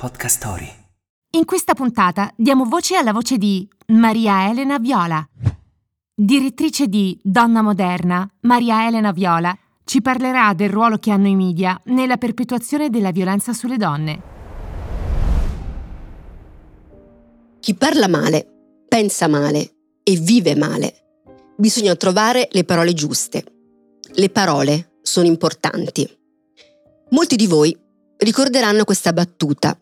Podcast 0.00 0.38
Story. 0.38 0.66
In 1.32 1.44
questa 1.44 1.74
puntata 1.74 2.32
diamo 2.34 2.64
voce 2.64 2.96
alla 2.96 3.12
voce 3.12 3.36
di 3.36 3.68
Maria 3.88 4.48
Elena 4.48 4.78
Viola. 4.78 5.22
Direttrice 6.14 6.86
di 6.86 7.20
Donna 7.22 7.60
Moderna, 7.60 8.26
Maria 8.40 8.86
Elena 8.86 9.12
Viola 9.12 9.54
ci 9.84 10.00
parlerà 10.00 10.54
del 10.54 10.70
ruolo 10.70 10.96
che 10.96 11.10
hanno 11.10 11.26
i 11.28 11.34
media 11.34 11.78
nella 11.84 12.16
perpetuazione 12.16 12.88
della 12.88 13.10
violenza 13.10 13.52
sulle 13.52 13.76
donne. 13.76 14.22
Chi 17.60 17.74
parla 17.74 18.08
male, 18.08 18.46
pensa 18.88 19.28
male 19.28 19.70
e 20.02 20.16
vive 20.16 20.56
male. 20.56 20.94
Bisogna 21.58 21.94
trovare 21.94 22.48
le 22.52 22.64
parole 22.64 22.94
giuste. 22.94 23.44
Le 24.14 24.30
parole 24.30 24.92
sono 25.02 25.26
importanti. 25.26 26.08
Molti 27.10 27.36
di 27.36 27.46
voi 27.46 27.78
ricorderanno 28.16 28.84
questa 28.84 29.12
battuta 29.12 29.78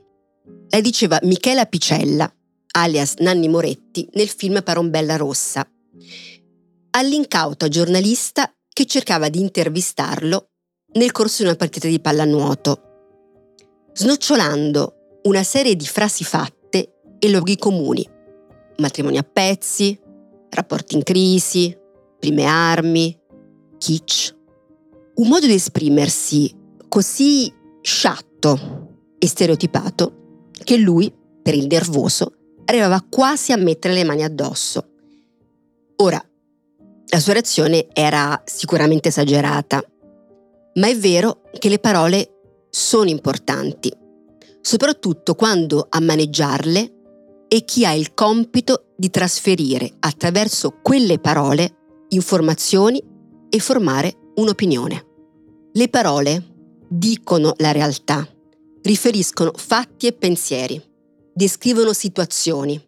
la 0.70 0.80
diceva 0.80 1.18
Michela 1.22 1.66
Picella, 1.66 2.32
alias 2.72 3.14
Nanni 3.18 3.48
Moretti, 3.48 4.08
nel 4.12 4.28
film 4.28 4.62
Parombella 4.62 5.16
Rossa, 5.16 5.68
all'incauta 6.90 7.68
giornalista 7.68 8.52
che 8.72 8.86
cercava 8.86 9.28
di 9.28 9.40
intervistarlo 9.40 10.50
nel 10.92 11.12
corso 11.12 11.42
di 11.42 11.48
una 11.48 11.56
partita 11.56 11.88
di 11.88 12.00
pallanuoto, 12.00 12.82
snocciolando 13.92 15.20
una 15.24 15.42
serie 15.42 15.74
di 15.74 15.86
frasi 15.86 16.24
fatte 16.24 16.94
e 17.18 17.30
luoghi 17.30 17.56
comuni, 17.56 18.08
matrimoni 18.76 19.18
a 19.18 19.22
pezzi, 19.22 19.98
rapporti 20.50 20.94
in 20.94 21.02
crisi, 21.02 21.76
prime 22.18 22.44
armi, 22.44 23.18
kitsch. 23.78 24.36
Un 25.16 25.28
modo 25.28 25.46
di 25.46 25.54
esprimersi 25.54 26.54
così 26.88 27.52
sciatto 27.82 28.86
e 29.18 29.26
stereotipato 29.26 30.18
che 30.62 30.76
lui, 30.76 31.12
per 31.42 31.54
il 31.54 31.66
nervoso, 31.66 32.32
arrivava 32.64 33.04
quasi 33.08 33.52
a 33.52 33.56
mettere 33.56 33.94
le 33.94 34.04
mani 34.04 34.22
addosso. 34.22 34.86
Ora, 35.96 36.22
la 37.10 37.20
sua 37.20 37.32
reazione 37.32 37.88
era 37.92 38.42
sicuramente 38.44 39.08
esagerata, 39.08 39.82
ma 40.74 40.88
è 40.88 40.96
vero 40.96 41.42
che 41.58 41.68
le 41.68 41.78
parole 41.78 42.66
sono 42.70 43.08
importanti, 43.08 43.92
soprattutto 44.60 45.34
quando 45.34 45.86
a 45.88 46.00
maneggiarle 46.00 46.92
è 47.48 47.64
chi 47.64 47.86
ha 47.86 47.92
il 47.92 48.12
compito 48.12 48.92
di 48.94 49.08
trasferire 49.08 49.90
attraverso 50.00 50.78
quelle 50.82 51.18
parole 51.18 52.04
informazioni 52.08 53.02
e 53.48 53.58
formare 53.58 54.32
un'opinione. 54.34 55.06
Le 55.72 55.88
parole 55.88 56.44
dicono 56.88 57.54
la 57.56 57.72
realtà 57.72 58.28
riferiscono 58.88 59.52
fatti 59.54 60.06
e 60.06 60.14
pensieri, 60.14 60.82
descrivono 61.34 61.92
situazioni, 61.92 62.82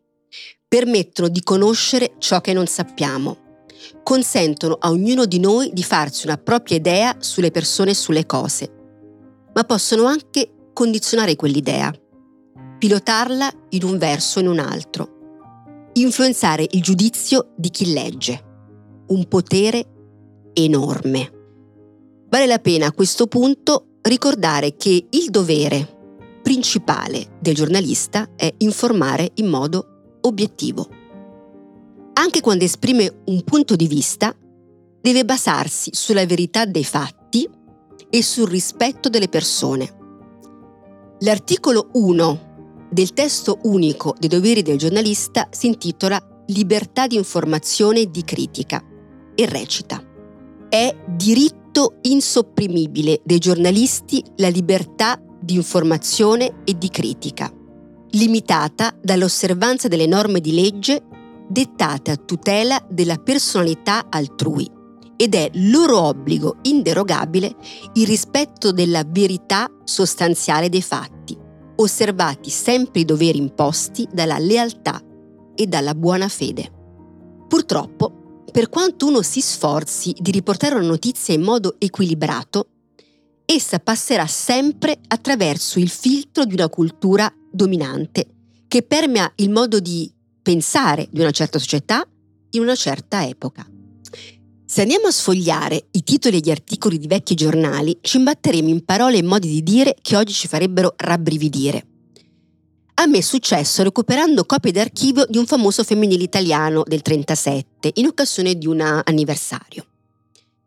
permettono 0.67 1.29
di 1.29 1.43
conoscere 1.43 2.15
ciò 2.17 2.41
che 2.41 2.55
non 2.55 2.67
sappiamo, 2.67 3.59
consentono 4.03 4.79
a 4.81 4.89
ognuno 4.89 5.27
di 5.27 5.39
noi 5.39 5.71
di 5.75 5.83
farsi 5.83 6.25
una 6.25 6.39
propria 6.39 6.79
idea 6.79 7.17
sulle 7.19 7.51
persone 7.51 7.91
e 7.91 7.95
sulle 7.95 8.25
cose, 8.25 8.73
ma 9.53 9.63
possono 9.65 10.07
anche 10.07 10.71
condizionare 10.73 11.37
quell'idea, 11.37 11.93
pilotarla 12.79 13.53
in 13.71 13.85
un 13.85 13.99
verso 13.99 14.39
o 14.39 14.43
in 14.43 14.49
un 14.49 14.59
altro, 14.59 15.91
influenzare 15.95 16.67
il 16.71 16.81
giudizio 16.81 17.53
di 17.59 17.69
chi 17.69 17.93
legge, 17.93 18.43
un 19.09 19.29
potere 19.29 19.85
enorme. 20.55 21.31
Vale 22.31 22.47
la 22.47 22.59
pena 22.59 22.87
a 22.87 22.93
questo 22.93 23.27
punto 23.27 23.90
ricordare 24.03 24.77
che 24.77 25.07
il 25.09 25.31
dovere 25.31 25.99
principale 26.43 27.37
del 27.41 27.55
giornalista 27.55 28.31
è 28.35 28.53
informare 28.59 29.31
in 29.35 29.47
modo 29.47 30.19
obiettivo. 30.23 30.89
Anche 32.15 32.41
quando 32.41 32.65
esprime 32.65 33.23
un 33.27 33.43
punto 33.45 33.77
di 33.77 33.87
vista, 33.87 34.35
deve 35.01 35.25
basarsi 35.25 35.91
sulla 35.93 36.27
verità 36.27 36.65
dei 36.65 36.85
fatti 36.85 37.49
e 38.11 38.23
sul 38.23 38.49
rispetto 38.49 39.09
delle 39.09 39.29
persone. 39.29 39.99
L'articolo 41.21 41.89
1 41.93 42.49
del 42.91 43.13
testo 43.13 43.59
unico 43.63 44.15
dei 44.19 44.29
doveri 44.29 44.63
del 44.63 44.79
giornalista 44.79 45.49
si 45.51 45.69
intitola 45.69 46.21
Libertà 46.47 47.07
di 47.07 47.15
informazione 47.15 48.01
e 48.01 48.11
di 48.11 48.25
critica 48.25 48.83
e 49.35 49.47
recita 49.47 50.03
È 50.69 50.97
diritto 51.07 51.60
diritto 51.71 51.99
insopprimibile 52.03 53.21
dei 53.25 53.39
giornalisti 53.39 54.23
la 54.37 54.49
libertà 54.49 55.21
di 55.41 55.55
informazione 55.55 56.63
e 56.65 56.77
di 56.77 56.89
critica, 56.89 57.51
limitata 58.11 58.95
dall'osservanza 59.01 59.89
delle 59.89 60.07
norme 60.07 60.41
di 60.41 60.53
legge 60.53 61.03
dettate 61.49 62.11
a 62.11 62.17
tutela 62.17 62.85
della 62.89 63.17
personalità 63.17 64.07
altrui 64.09 64.69
ed 65.17 65.35
è 65.35 65.51
loro 65.55 66.01
obbligo 66.01 66.57
inderogabile 66.63 67.55
il 67.95 68.07
rispetto 68.07 68.73
della 68.73 69.05
verità 69.07 69.71
sostanziale 69.85 70.69
dei 70.69 70.83
fatti, 70.83 71.37
osservati 71.77 72.51
sempre 72.51 73.01
i 73.01 73.05
doveri 73.05 73.39
imposti 73.39 74.09
dalla 74.11 74.39
lealtà 74.39 75.01
e 75.55 75.67
dalla 75.67 75.95
buona 75.95 76.29
fede. 76.29 76.79
Purtroppo, 77.49 78.20
per 78.51 78.69
quanto 78.69 79.07
uno 79.07 79.23
si 79.23 79.41
sforzi 79.41 80.15
di 80.19 80.31
riportare 80.31 80.75
una 80.75 80.87
notizia 80.87 81.35
in 81.35 81.43
modo 81.43 81.77
equilibrato, 81.79 82.69
essa 83.45 83.79
passerà 83.79 84.27
sempre 84.27 84.99
attraverso 85.09 85.79
il 85.79 85.89
filtro 85.89 86.45
di 86.45 86.55
una 86.55 86.69
cultura 86.69 87.33
dominante 87.51 88.27
che 88.69 88.83
permea 88.83 89.31
il 89.37 89.51
modo 89.51 89.81
di 89.81 90.13
pensare 90.41 91.09
di 91.11 91.21
una 91.21 91.33
certa 91.33 91.59
società 91.59 92.07
in 92.51 92.63
una 92.63 92.77
certa 92.77 93.27
epoca. 93.27 93.69
Se 94.65 94.83
andiamo 94.83 95.09
a 95.09 95.11
sfogliare 95.11 95.89
i 95.91 96.05
titoli 96.05 96.37
e 96.37 96.41
gli 96.41 96.51
articoli 96.51 96.97
di 96.97 97.09
vecchi 97.09 97.35
giornali, 97.35 97.99
ci 98.03 98.19
imbatteremo 98.19 98.69
in 98.69 98.85
parole 98.85 99.17
e 99.19 99.23
modi 99.25 99.49
di 99.49 99.65
dire 99.65 99.97
che 100.01 100.17
oggi 100.17 100.33
ci 100.33 100.47
farebbero 100.47 100.95
rabbrividire. 100.97 101.90
A 103.01 103.07
me 103.07 103.17
è 103.17 103.23
successo 103.23 103.83
recuperando 103.83 104.45
copie 104.45 104.73
d'archivio 104.73 105.25
di 105.27 105.39
un 105.39 105.47
famoso 105.47 105.83
femminile 105.85 106.23
italiano 106.23 106.83
del 106.87 107.01
37 107.01 107.93
in 107.95 108.05
occasione 108.05 108.57
di 108.57 108.67
un 108.67 108.83
anniversario. 108.83 109.87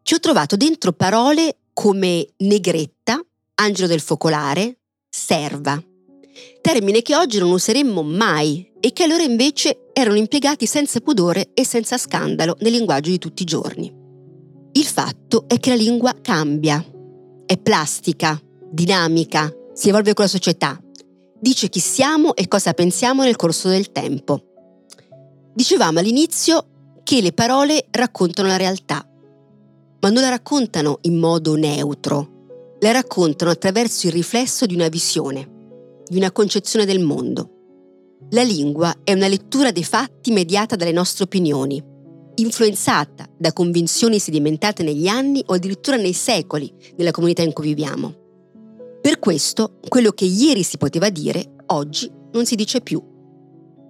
Ci 0.02 0.16
ho 0.16 0.20
trovato 0.20 0.56
dentro 0.56 0.94
parole 0.94 1.58
come 1.74 2.30
negretta, 2.38 3.24
angelo 3.54 3.88
del 3.88 4.00
focolare, 4.00 4.80
serva, 5.08 5.80
termine 6.60 7.04
che 7.04 7.16
oggi 7.16 7.38
non 7.38 7.52
useremmo 7.52 8.02
mai 8.02 8.68
e 8.80 8.94
che 8.94 9.04
allora 9.04 9.22
invece 9.22 9.92
erano 9.94 10.18
impiegati 10.18 10.66
senza 10.66 11.02
pudore 11.02 11.52
e 11.54 11.64
senza 11.64 12.00
scandalo 12.00 12.58
nel 12.62 12.72
linguaggio 12.72 13.12
di 13.12 13.20
tutti 13.20 13.44
i 13.44 13.46
giorni. 13.46 13.94
Il 14.72 14.86
fatto 14.86 15.46
è 15.48 15.60
che 15.60 15.70
la 15.70 15.76
lingua 15.76 16.16
cambia, 16.20 16.84
è 17.46 17.58
plastica, 17.60 18.42
dinamica, 18.72 19.54
si 19.72 19.90
evolve 19.90 20.16
con 20.16 20.26
la 20.26 20.32
società 20.32 20.83
dice 21.44 21.68
chi 21.68 21.82
siamo 21.82 22.36
e 22.36 22.48
cosa 22.48 22.72
pensiamo 22.72 23.24
nel 23.24 23.36
corso 23.36 23.68
del 23.68 23.92
tempo. 23.92 24.42
Dicevamo 25.54 26.00
all'inizio 26.00 27.02
che 27.04 27.20
le 27.20 27.34
parole 27.34 27.86
raccontano 27.92 28.48
la 28.48 28.56
realtà, 28.56 29.06
ma 30.00 30.10
non 30.10 30.22
la 30.22 30.30
raccontano 30.30 31.00
in 31.02 31.18
modo 31.18 31.56
neutro, 31.56 32.78
la 32.80 32.92
raccontano 32.92 33.52
attraverso 33.52 34.08
il 34.08 34.14
riflesso 34.14 34.66
di 34.66 34.74
una 34.74 34.88
visione, 34.88 36.04
di 36.08 36.16
una 36.16 36.32
concezione 36.32 36.86
del 36.86 37.02
mondo. 37.02 37.50
La 38.30 38.44
lingua 38.44 38.96
è 39.04 39.12
una 39.12 39.28
lettura 39.28 39.74
dei 39.74 39.84
fatti 39.84 40.32
mediata 40.32 40.78
dalle 40.78 40.94
nostre 40.94 41.26
opinioni, 41.26 41.84
influenzata 42.36 43.28
da 43.38 43.52
convinzioni 43.52 44.18
sedimentate 44.18 44.82
negli 44.82 45.08
anni 45.08 45.44
o 45.48 45.56
addirittura 45.56 45.98
nei 45.98 46.14
secoli 46.14 46.74
nella 46.96 47.12
comunità 47.12 47.42
in 47.42 47.52
cui 47.52 47.66
viviamo. 47.66 48.23
Per 49.04 49.20
questo, 49.20 49.80
quello 49.86 50.12
che 50.12 50.24
ieri 50.24 50.64
si 50.64 50.78
poteva 50.78 51.10
dire, 51.10 51.56
oggi 51.68 52.10
non 52.32 52.46
si 52.46 52.56
dice 52.56 52.80
più. 52.80 53.04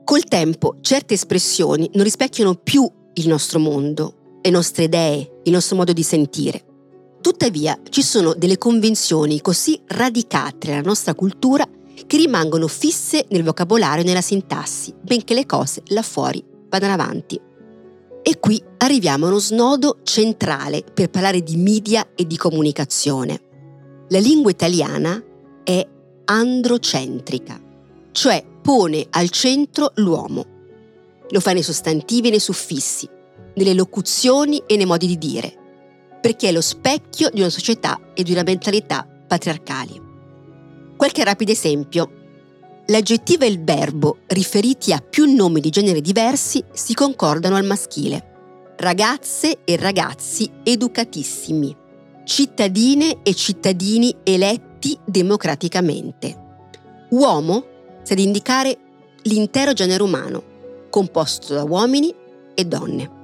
Col 0.04 0.24
tempo, 0.24 0.78
certe 0.82 1.14
espressioni 1.14 1.88
non 1.94 2.04
rispecchiano 2.04 2.56
più 2.56 2.92
il 3.14 3.28
nostro 3.28 3.60
mondo, 3.60 4.40
le 4.42 4.50
nostre 4.50 4.86
idee, 4.86 5.42
il 5.44 5.52
nostro 5.52 5.76
modo 5.76 5.94
di 5.94 6.02
sentire. 6.02 6.66
Tuttavia, 7.22 7.80
ci 7.92 8.02
sono 8.02 8.34
delle 8.34 8.58
convenzioni 8.58 9.40
così 9.40 9.80
radicate 9.86 10.70
nella 10.70 10.82
nostra 10.82 11.14
cultura 11.14 11.64
che 12.08 12.18
rimangono 12.18 12.68
fisse 12.68 13.28
nel 13.30 13.44
vocabolario 13.44 14.04
e 14.04 14.08
nella 14.08 14.20
sintassi, 14.20 14.96
benché 15.00 15.36
le 15.36 15.46
cose 15.46 15.84
là 15.90 16.02
fuori 16.02 16.44
vadano 16.70 16.94
avanti. 16.94 17.40
E 18.24 18.40
qui 18.40 18.60
arriviamo 18.78 19.26
a 19.26 19.30
uno 19.30 19.38
snodo 19.38 20.00
centrale 20.02 20.84
per 20.92 21.12
parlare 21.12 21.44
di 21.44 21.56
media 21.56 22.14
e 22.16 22.26
di 22.26 22.36
comunicazione. 22.36 23.52
La 24.10 24.20
lingua 24.20 24.52
italiana 24.52 25.22
è 25.64 25.88
androcentrica, 26.26 27.60
cioè 28.12 28.46
pone 28.62 29.08
al 29.10 29.30
centro 29.30 29.92
l'uomo. 29.96 30.46
Lo 31.30 31.40
fa 31.40 31.54
nei 31.54 31.64
sostantivi 31.64 32.28
e 32.28 32.32
nei 32.32 32.40
suffissi, 32.40 33.10
nelle 33.56 33.74
locuzioni 33.74 34.62
e 34.68 34.76
nei 34.76 34.86
modi 34.86 35.08
di 35.08 35.18
dire, 35.18 35.58
perché 36.22 36.50
è 36.50 36.52
lo 36.52 36.62
specchio 36.62 37.30
di 37.30 37.40
una 37.40 37.50
società 37.50 38.12
e 38.14 38.24
di 38.24 38.32
una 38.32 38.44
mentalità 38.44 39.08
patriarcali. 39.28 40.02
Qualche 40.96 41.24
rapido 41.24 41.52
esempio. 41.52 42.22
l'aggettivo 42.88 43.46
e 43.46 43.48
il 43.48 43.64
verbo 43.64 44.18
riferiti 44.28 44.92
a 44.92 45.00
più 45.00 45.34
nomi 45.34 45.62
di 45.62 45.70
genere 45.70 46.02
diversi 46.02 46.64
si 46.74 46.94
concordano 46.94 47.56
al 47.56 47.66
maschile. 47.66 48.76
Ragazze 48.78 49.60
e 49.64 49.78
ragazzi 49.78 50.50
educatissimi, 50.64 51.76
cittadine 52.24 53.18
e 53.24 53.34
cittadini 53.34 54.16
eletti 54.24 54.98
democraticamente. 55.06 56.42
Uomo 57.10 57.66
sta 58.04 58.14
ad 58.14 58.20
indicare 58.20 58.78
l'intero 59.24 59.74
genere 59.74 60.04
umano, 60.04 60.44
composto 60.90 61.54
da 61.54 61.64
uomini 61.64 62.14
e 62.54 62.66
donne. 62.66 63.22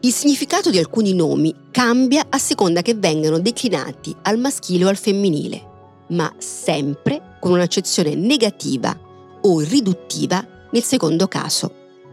Il 0.00 0.12
significato 0.12 0.70
di 0.70 0.78
alcuni 0.78 1.14
nomi 1.14 1.54
cambia 1.70 2.26
a 2.28 2.38
seconda 2.38 2.82
che 2.82 2.94
vengano 2.94 3.38
declinati 3.38 4.14
al 4.22 4.38
maschile 4.38 4.84
o 4.84 4.88
al 4.88 4.96
femminile, 4.96 5.70
ma 6.08 6.32
sempre 6.38 7.36
con 7.40 7.52
un'accezione 7.52 8.14
negativa 8.14 8.98
o 9.42 9.60
riduttiva 9.60 10.44
nel 10.72 10.82
secondo 10.82 11.28
caso. 11.28 11.72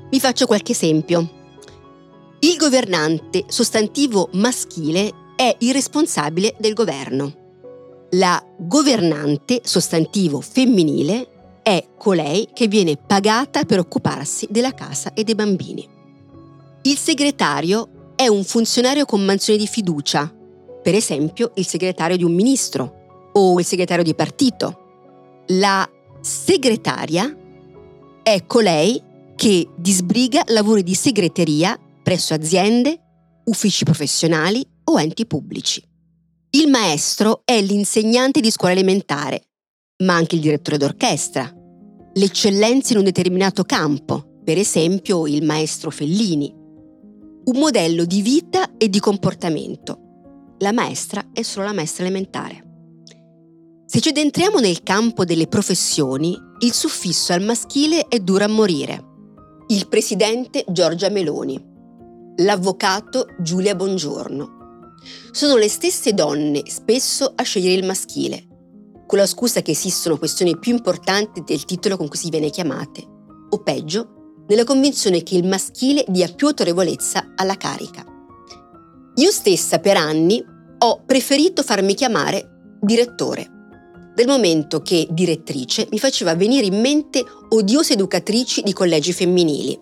Vi 0.10 0.20
faccio 0.20 0.46
qualche 0.46 0.74
esempio. 0.74 1.38
Il 2.40 2.58
governante, 2.58 3.46
sostantivo 3.48 4.30
maschile, 4.34 5.12
è 5.40 5.56
il 5.60 5.72
responsabile 5.72 6.54
del 6.58 6.74
governo. 6.74 7.34
La 8.12 8.44
governante, 8.58 9.62
sostantivo 9.64 10.42
femminile, 10.42 11.62
è 11.64 11.92
colei 11.98 12.50
che 12.52 12.68
viene 12.68 12.98
pagata 12.98 13.64
per 13.64 13.80
occuparsi 13.80 14.48
della 14.50 14.74
casa 14.74 15.14
e 15.14 15.24
dei 15.24 15.36
bambini. 15.36 15.88
Il 16.82 16.98
segretario 16.98 18.12
è 18.18 18.28
un 18.28 18.44
funzionario 18.44 19.06
con 19.06 19.24
mansione 19.24 19.58
di 19.58 19.66
fiducia, 19.66 20.30
per 20.84 20.94
esempio 20.94 21.52
il 21.56 21.66
segretario 21.66 22.18
di 22.18 22.26
un 22.26 22.34
ministro 22.34 23.30
o 23.32 23.58
il 23.60 23.66
segretario 23.66 24.04
di 24.04 24.16
partito. 24.16 25.44
La 25.52 25.90
segretaria 26.20 27.34
è 28.22 28.46
colei 28.46 29.02
che 29.38 29.70
disbriga 29.74 30.44
lavori 30.48 30.84
di 30.84 30.96
segreteria 30.96 31.80
presso 32.04 32.34
aziende, 32.34 33.00
uffici 33.46 33.86
professionali 33.86 34.68
o 34.90 35.00
enti 35.00 35.26
pubblici. 35.26 35.84
Il 36.52 36.70
maestro 36.70 37.42
è 37.46 37.62
l'insegnante 37.62 38.40
di 38.40 38.50
scuola 38.50 38.74
elementare, 38.74 39.50
ma 40.04 40.16
anche 40.16 40.36
il 40.36 40.42
direttore 40.42 40.78
d'orchestra, 40.78 41.54
l'eccellenza 42.14 42.94
in 42.94 43.00
un 43.00 43.06
determinato 43.06 43.64
campo, 43.64 44.40
per 44.44 44.58
esempio 44.58 45.28
il 45.28 45.44
maestro 45.44 45.92
Fellini, 45.92 46.52
un 46.52 47.58
modello 47.58 48.06
di 48.06 48.22
vita 48.22 48.78
e 48.78 48.90
di 48.90 49.00
comportamento. 49.00 50.56
La 50.60 50.72
maestra 50.72 51.30
è 51.34 51.44
solo 51.44 51.66
la 51.66 51.74
maestra 51.74 52.04
elementare. 52.04 52.64
Se 53.86 54.00
ci 54.02 54.10
addentriamo 54.10 54.60
nel 54.60 54.82
campo 54.84 55.24
delle 55.24 55.48
professioni, 55.48 56.36
il 56.60 56.74
suffisso 56.74 57.32
al 57.34 57.44
maschile 57.44 58.08
è 58.08 58.20
duro 58.20 58.44
a 58.44 58.48
morire. 58.48 59.06
Il 59.68 59.88
presidente 59.88 60.66
Giorgia 60.68 61.10
Meloni, 61.10 61.64
l'avvocato 62.38 63.28
Giulia 63.40 63.76
Bongiorno. 63.76 64.59
Sono 65.32 65.56
le 65.56 65.70
stesse 65.70 66.14
donne 66.14 66.64
spesso 66.68 67.32
a 67.36 67.44
scegliere 67.44 67.80
il 67.80 67.86
maschile, 67.86 68.48
con 69.06 69.18
la 69.18 69.26
scusa 69.26 69.62
che 69.62 69.72
esistono 69.72 70.18
questioni 70.18 70.58
più 70.58 70.72
importanti 70.72 71.44
del 71.46 71.66
titolo 71.66 71.98
con 71.98 72.08
cui 72.08 72.18
si 72.18 72.30
viene 72.30 72.50
chiamate, 72.50 73.04
o 73.50 73.62
peggio, 73.64 74.44
nella 74.48 74.64
convinzione 74.64 75.24
che 75.24 75.36
il 75.36 75.48
maschile 75.48 76.04
dia 76.08 76.28
più 76.28 76.48
autorevolezza 76.48 77.34
alla 77.36 77.56
carica. 77.56 78.04
Io 79.16 79.32
stessa 79.32 79.80
per 79.80 79.98
anni 79.98 80.44
ho 80.82 81.04
preferito 81.06 81.64
farmi 81.64 81.94
chiamare 81.94 82.78
direttore, 82.82 83.50
dal 84.16 84.28
momento 84.28 84.82
che 84.82 85.08
direttrice 85.10 85.88
mi 85.92 86.00
faceva 86.00 86.36
venire 86.36 86.66
in 86.66 86.80
mente 86.80 87.24
odiose 87.50 87.94
educatrici 87.94 88.62
di 88.62 88.74
collegi 88.74 89.14
femminili. 89.14 89.80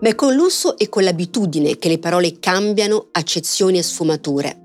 Ma 0.00 0.08
è 0.08 0.14
con 0.14 0.34
l'uso 0.34 0.78
e 0.78 0.88
con 0.88 1.02
l'abitudine 1.02 1.76
che 1.76 1.88
le 1.88 1.98
parole 1.98 2.38
cambiano 2.38 3.08
accezioni 3.12 3.78
e 3.78 3.82
sfumature. 3.82 4.60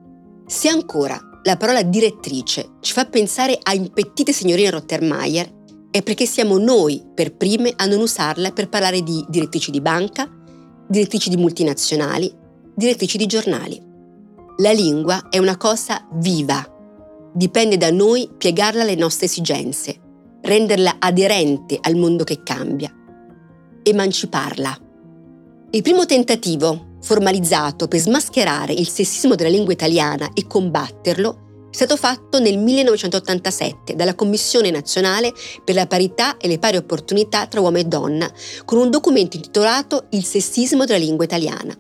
Se 0.48 0.70
ancora 0.70 1.20
la 1.44 1.58
parola 1.58 1.84
direttrice 1.84 2.78
ci 2.80 2.94
fa 2.94 3.06
pensare 3.06 3.60
a 3.62 3.74
impettite 3.74 4.32
signorine 4.32 4.70
Rottermeier, 4.70 5.54
è 5.92 6.02
perché 6.02 6.26
siamo 6.26 6.58
noi 6.58 7.04
per 7.14 7.36
prime 7.36 7.72
a 7.76 7.86
non 7.86 8.00
usarla 8.00 8.52
per 8.52 8.70
parlare 8.70 9.02
di 9.02 9.24
direttrici 9.30 9.72
di 9.72 9.82
banca, 9.82 10.30
direttrici 10.88 11.30
di 11.30 11.38
multinazionali, 11.38 12.34
direttrici 12.74 13.18
di 13.18 13.26
giornali. 13.26 13.82
La 14.58 14.72
lingua 14.72 15.30
è 15.30 15.38
una 15.38 15.58
cosa 15.58 16.08
viva. 16.14 16.66
Dipende 17.34 17.78
da 17.78 17.92
noi 17.92 18.30
piegarla 18.38 18.84
alle 18.84 18.96
nostre 18.96 19.26
esigenze, 19.26 20.00
renderla 20.42 20.96
aderente 21.00 21.78
al 21.82 21.96
mondo 21.96 22.24
che 22.24 22.42
cambia, 22.44 22.94
emanciparla. 23.84 24.85
Il 25.76 25.82
primo 25.82 26.06
tentativo, 26.06 27.00
formalizzato 27.02 27.90
per 27.90 28.00
smascherare 28.00 28.72
il 28.72 28.88
sessismo 28.88 29.36
della 29.36 29.50
lingua 29.50 29.74
italiana 29.74 30.30
e 30.34 30.48
combatterlo, 30.48 31.68
è 31.70 31.76
stato 31.76 31.98
fatto 31.98 32.40
nel 32.40 32.58
1987 32.58 33.94
dalla 33.94 34.16
Commissione 34.16 34.72
nazionale 34.72 35.34
per 35.66 35.76
la 35.76 35.86
parità 35.86 36.38
e 36.38 36.48
le 36.48 36.60
pari 36.60 36.78
opportunità 36.78 37.48
tra 37.48 37.60
uomo 37.60 37.80
e 37.80 37.84
donna, 37.84 38.32
con 38.64 38.78
un 38.78 38.90
documento 38.90 39.36
intitolato 39.36 40.06
Il 40.12 40.24
sessismo 40.24 40.86
della 40.86 40.98
lingua 40.98 41.26
italiana. 41.26 41.78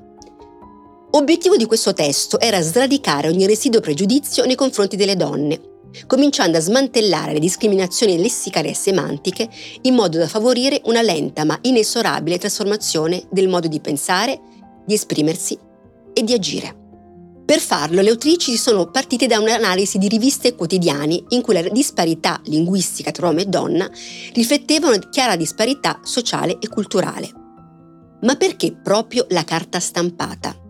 Obiettivo 1.12 1.56
di 1.56 1.65
questo 1.65 1.94
testo 1.94 2.38
era 2.42 2.59
sradicare 2.59 3.30
ogni 3.30 3.47
residuo 3.47 3.80
pregiudizio 3.80 4.44
nei 4.44 4.56
confronti 4.56 4.97
delle 4.97 5.15
donne, 5.15 5.75
cominciando 6.07 6.57
a 6.57 6.62
smantellare 6.62 7.33
le 7.33 7.39
discriminazioni 7.39 8.18
lessicali 8.18 8.69
e 8.69 8.75
semantiche 8.75 9.50
in 9.81 9.94
modo 9.94 10.18
da 10.18 10.27
favorire 10.27 10.81
una 10.86 11.01
lenta 11.01 11.44
ma 11.44 11.57
inesorabile 11.62 12.38
trasformazione 12.38 13.25
del 13.30 13.47
modo 13.47 13.68
di 13.68 13.80
pensare, 13.80 14.39
di 14.86 14.94
esprimersi 14.94 15.57
e 16.13 16.24
di 16.24 16.33
agire. 16.33 16.83
Per 17.45 17.59
farlo 17.59 18.01
le 18.01 18.09
autrici 18.09 18.57
sono 18.57 18.89
partite 18.89 19.27
da 19.27 19.39
un'analisi 19.39 20.00
di 20.00 20.07
riviste 20.07 20.47
e 20.47 20.56
quotidiani 20.56 21.24
in 21.30 21.44
cui 21.44 21.53
la 21.53 21.62
disparità 21.62 22.42
linguistica 22.45 23.12
tra 23.12 23.27
uomo 23.27 23.42
e 23.42 23.45
donna 23.45 23.88
rifletteva 24.33 24.88
una 24.88 24.97
chiara 25.09 25.36
disparità 25.36 26.00
sociale 26.03 26.57
e 26.59 26.68
culturale. 26.68 27.30
Ma 28.21 28.36
perché 28.36 28.74
proprio 28.74 29.27
la 29.30 29.44
carta 29.44 29.80
stampata? 29.80 30.65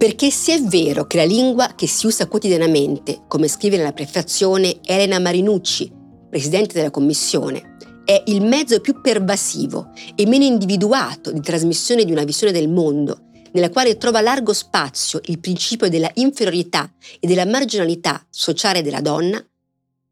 Perché 0.00 0.30
se 0.30 0.54
è 0.54 0.62
vero 0.62 1.06
che 1.06 1.18
la 1.18 1.24
lingua 1.24 1.74
che 1.76 1.86
si 1.86 2.06
usa 2.06 2.26
quotidianamente, 2.26 3.24
come 3.28 3.48
scrive 3.48 3.76
nella 3.76 3.92
prefazione 3.92 4.78
Elena 4.82 5.18
Marinucci, 5.18 5.92
presidente 6.30 6.72
della 6.72 6.88
commissione, 6.88 7.76
è 8.06 8.22
il 8.28 8.40
mezzo 8.40 8.80
più 8.80 9.02
pervasivo 9.02 9.90
e 10.14 10.26
meno 10.26 10.44
individuato 10.44 11.30
di 11.30 11.42
trasmissione 11.42 12.06
di 12.06 12.12
una 12.12 12.24
visione 12.24 12.50
del 12.50 12.70
mondo 12.70 13.26
nella 13.52 13.68
quale 13.68 13.98
trova 13.98 14.22
largo 14.22 14.54
spazio 14.54 15.20
il 15.24 15.38
principio 15.38 15.90
della 15.90 16.10
inferiorità 16.14 16.90
e 17.20 17.26
della 17.26 17.44
marginalità 17.44 18.24
sociale 18.30 18.80
della 18.80 19.02
donna, 19.02 19.44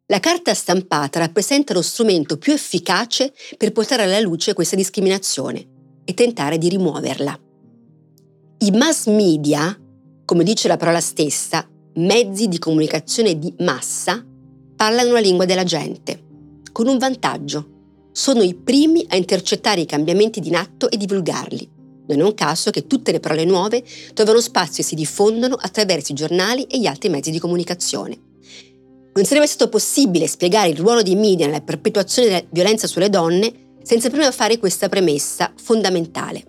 la 0.08 0.20
carta 0.20 0.52
stampata 0.52 1.18
rappresenta 1.18 1.72
lo 1.72 1.80
strumento 1.80 2.36
più 2.36 2.52
efficace 2.52 3.32
per 3.56 3.72
portare 3.72 4.02
alla 4.02 4.20
luce 4.20 4.52
questa 4.52 4.76
discriminazione 4.76 5.66
e 6.04 6.12
tentare 6.12 6.58
di 6.58 6.68
rimuoverla. 6.68 7.46
I 8.60 8.70
mass 8.72 9.06
media, 9.06 9.78
come 10.24 10.44
dice 10.44 10.68
la 10.68 10.76
parola 10.76 11.00
stessa, 11.00 11.66
mezzi 11.94 12.48
di 12.48 12.58
comunicazione 12.58 13.38
di 13.38 13.54
massa, 13.58 14.24
parlano 14.76 15.12
la 15.12 15.20
lingua 15.20 15.44
della 15.44 15.64
gente, 15.64 16.24
con 16.72 16.86
un 16.86 16.98
vantaggio. 16.98 18.10
Sono 18.12 18.42
i 18.42 18.54
primi 18.54 19.04
a 19.08 19.16
intercettare 19.16 19.80
i 19.80 19.86
cambiamenti 19.86 20.46
in 20.46 20.56
atto 20.56 20.90
e 20.90 20.96
divulgarli 20.96 21.76
non 22.08 22.20
è 22.20 22.22
un 22.22 22.34
caso 22.34 22.70
che 22.70 22.86
tutte 22.86 23.12
le 23.12 23.20
parole 23.20 23.44
nuove 23.44 23.84
trovano 24.14 24.40
spazio 24.40 24.82
e 24.82 24.86
si 24.86 24.94
diffondono 24.94 25.56
attraverso 25.56 26.12
i 26.12 26.14
giornali 26.14 26.64
e 26.64 26.78
gli 26.78 26.86
altri 26.86 27.10
mezzi 27.10 27.30
di 27.30 27.38
comunicazione. 27.38 28.18
Non 29.12 29.24
sarebbe 29.24 29.46
stato 29.46 29.68
possibile 29.68 30.26
spiegare 30.26 30.68
il 30.68 30.78
ruolo 30.78 31.02
dei 31.02 31.16
media 31.16 31.46
nella 31.46 31.60
perpetuazione 31.60 32.28
della 32.28 32.44
violenza 32.50 32.86
sulle 32.86 33.10
donne 33.10 33.66
senza 33.82 34.08
prima 34.08 34.30
fare 34.30 34.58
questa 34.58 34.88
premessa 34.88 35.52
fondamentale. 35.54 36.47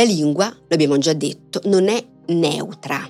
La 0.00 0.06
lingua, 0.06 0.46
lo 0.46 0.74
abbiamo 0.74 0.96
già 0.96 1.12
detto, 1.12 1.60
non 1.64 1.88
è 1.88 2.02
neutra. 2.28 3.06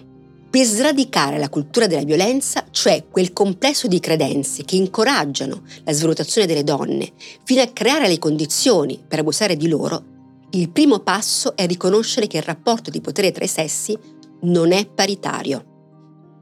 Per 0.50 0.64
sradicare 0.64 1.38
la 1.38 1.48
cultura 1.48 1.86
della 1.86 2.02
violenza, 2.02 2.64
cioè 2.72 3.04
quel 3.08 3.32
complesso 3.32 3.86
di 3.86 4.00
credenze 4.00 4.64
che 4.64 4.74
incoraggiano 4.74 5.62
la 5.84 5.92
svalutazione 5.92 6.48
delle 6.48 6.64
donne, 6.64 7.12
fino 7.44 7.62
a 7.62 7.68
creare 7.68 8.08
le 8.08 8.18
condizioni 8.18 9.00
per 9.06 9.20
abusare 9.20 9.56
di 9.56 9.68
loro, 9.68 10.02
il 10.50 10.68
primo 10.70 10.98
passo 10.98 11.54
è 11.54 11.64
riconoscere 11.64 12.26
che 12.26 12.38
il 12.38 12.42
rapporto 12.42 12.90
di 12.90 13.00
potere 13.00 13.30
tra 13.30 13.44
i 13.44 13.48
sessi 13.48 13.96
non 14.40 14.72
è 14.72 14.84
paritario. 14.84 15.64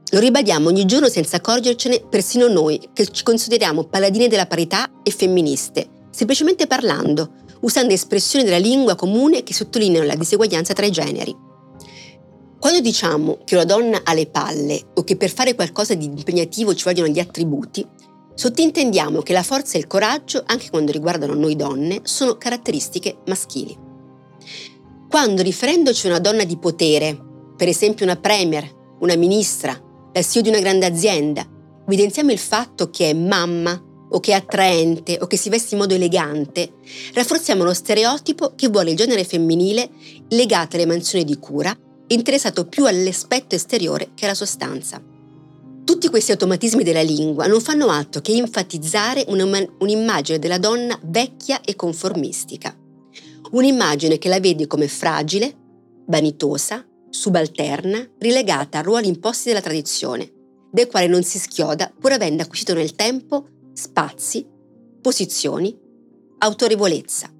Lo 0.09 0.19
ribadiamo 0.19 0.69
ogni 0.69 0.85
giorno 0.85 1.09
senza 1.09 1.35
accorgercene 1.35 2.07
persino 2.09 2.47
noi 2.47 2.89
che 2.91 3.05
ci 3.05 3.21
consideriamo 3.21 3.83
paladine 3.83 4.27
della 4.27 4.47
parità 4.47 4.89
e 5.03 5.11
femministe, 5.11 6.07
semplicemente 6.09 6.65
parlando, 6.65 7.33
usando 7.61 7.93
espressioni 7.93 8.45
della 8.45 8.57
lingua 8.57 8.95
comune 8.95 9.43
che 9.43 9.53
sottolineano 9.53 10.05
la 10.05 10.15
diseguaglianza 10.15 10.73
tra 10.73 10.85
i 10.85 10.91
generi. 10.91 11.35
Quando 12.59 12.79
diciamo 12.81 13.39
che 13.45 13.55
una 13.55 13.65
donna 13.65 14.01
ha 14.03 14.13
le 14.13 14.27
palle 14.27 14.91
o 14.95 15.03
che 15.03 15.15
per 15.15 15.31
fare 15.31 15.55
qualcosa 15.55 15.93
di 15.93 16.05
impegnativo 16.05 16.75
ci 16.75 16.83
vogliono 16.83 17.07
gli 17.07 17.19
attributi, 17.19 17.87
Sottintendiamo 18.39 19.21
che 19.21 19.33
la 19.33 19.43
forza 19.43 19.75
e 19.75 19.81
il 19.81 19.87
coraggio, 19.87 20.43
anche 20.45 20.69
quando 20.69 20.93
riguardano 20.93 21.33
noi 21.33 21.57
donne, 21.57 21.99
sono 22.03 22.37
caratteristiche 22.37 23.17
maschili. 23.25 23.77
Quando 25.09 25.41
riferendoci 25.41 26.07
a 26.07 26.11
una 26.11 26.19
donna 26.19 26.45
di 26.45 26.57
potere, 26.57 27.19
per 27.57 27.67
esempio 27.67 28.05
una 28.05 28.15
premier, 28.15 28.65
una 29.01 29.17
ministra, 29.17 29.77
la 30.13 30.21
CEO 30.21 30.41
di 30.41 30.47
una 30.47 30.61
grande 30.61 30.85
azienda, 30.85 31.45
evidenziamo 31.85 32.31
il 32.31 32.37
fatto 32.37 32.89
che 32.89 33.09
è 33.09 33.13
mamma 33.13 33.77
o 34.09 34.19
che 34.19 34.31
è 34.31 34.35
attraente 34.35 35.17
o 35.21 35.27
che 35.27 35.37
si 35.37 35.49
veste 35.49 35.75
in 35.75 35.81
modo 35.81 35.93
elegante, 35.93 36.73
rafforziamo 37.13 37.63
lo 37.63 37.73
stereotipo 37.73 38.53
che 38.55 38.67
vuole 38.67 38.91
il 38.91 38.97
genere 38.97 39.23
femminile 39.23 39.89
legato 40.29 40.75
alle 40.75 40.85
mansioni 40.85 41.23
di 41.23 41.37
cura, 41.37 41.77
interessato 42.07 42.65
più 42.65 42.85
all'aspetto 42.85 43.55
esteriore 43.55 44.11
che 44.15 44.25
alla 44.25 44.33
sostanza. 44.33 45.01
Tutti 45.83 46.09
questi 46.09 46.31
automatismi 46.31 46.83
della 46.83 47.01
lingua 47.01 47.47
non 47.47 47.61
fanno 47.61 47.87
altro 47.89 48.21
che 48.21 48.31
enfatizzare 48.33 49.25
un'immagine 49.27 50.37
della 50.37 50.59
donna 50.59 50.99
vecchia 51.03 51.61
e 51.61 51.75
conformistica. 51.75 52.75
Un'immagine 53.51 54.19
che 54.19 54.29
la 54.29 54.39
vede 54.39 54.67
come 54.67 54.87
fragile, 54.87 55.55
vanitosa, 56.05 56.85
subalterna, 57.09 58.07
rilegata 58.19 58.77
a 58.77 58.81
ruoli 58.81 59.07
imposti 59.07 59.47
dalla 59.47 59.61
tradizione, 59.61 60.31
del 60.71 60.85
quale 60.85 61.07
non 61.07 61.23
si 61.23 61.39
schioda 61.39 61.91
pur 61.99 62.11
avendo 62.11 62.43
acquisito 62.43 62.75
nel 62.75 62.93
tempo 62.93 63.47
spazi, 63.73 64.45
posizioni, 65.01 65.77
autorevolezza. 66.39 67.31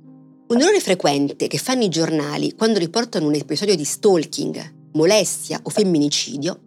Un 0.48 0.62
errore 0.62 0.80
frequente 0.80 1.48
che 1.48 1.58
fanno 1.58 1.84
i 1.84 1.90
giornali 1.90 2.54
quando 2.56 2.80
riportano 2.80 3.28
un 3.28 3.36
episodio 3.36 3.76
di 3.76 3.84
stalking, 3.84 4.90
molestia 4.94 5.60
o 5.62 5.70
femminicidio 5.70 6.62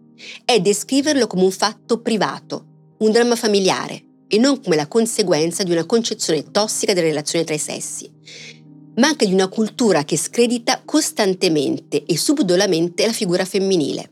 è 0.45 0.59
descriverlo 0.61 1.27
come 1.27 1.43
un 1.43 1.51
fatto 1.51 1.99
privato, 1.99 2.95
un 2.99 3.11
dramma 3.11 3.35
familiare 3.35 4.01
e 4.27 4.37
non 4.37 4.61
come 4.61 4.75
la 4.75 4.87
conseguenza 4.87 5.63
di 5.63 5.71
una 5.71 5.85
concezione 5.85 6.49
tossica 6.49 6.93
delle 6.93 7.07
relazioni 7.07 7.43
tra 7.43 7.55
i 7.55 7.59
sessi, 7.59 8.09
ma 8.95 9.07
anche 9.07 9.25
di 9.25 9.33
una 9.33 9.47
cultura 9.47 10.03
che 10.03 10.17
scredita 10.17 10.81
costantemente 10.85 12.03
e 12.05 12.17
subdolamente 12.17 13.05
la 13.05 13.11
figura 13.11 13.45
femminile. 13.45 14.09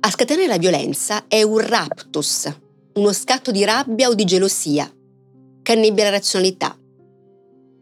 A 0.00 0.10
scatenare 0.10 0.46
la 0.46 0.58
violenza 0.58 1.26
è 1.28 1.42
un 1.42 1.58
raptus, 1.58 2.52
uno 2.96 3.12
scatto 3.12 3.50
di 3.50 3.64
rabbia 3.64 4.08
o 4.08 4.14
di 4.14 4.24
gelosia, 4.24 4.90
che 5.62 5.72
annebbia 5.72 6.04
la 6.04 6.10
razionalità. 6.10 6.78